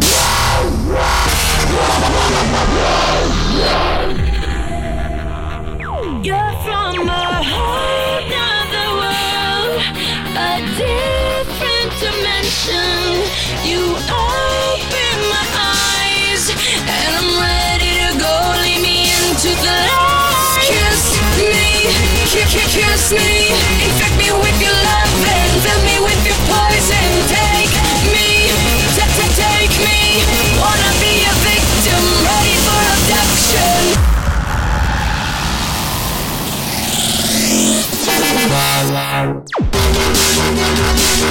Yeah. 0.00 0.29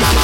Bye. 0.00 0.21